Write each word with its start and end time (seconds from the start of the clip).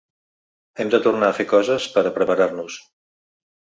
Hem 0.83 0.93
de 0.95 1.01
tornar 1.07 1.29
a 1.33 1.37
fer 1.41 1.47
coses 1.53 1.85
per 1.99 2.05
a 2.07 2.15
preparar-nos. 2.19 2.79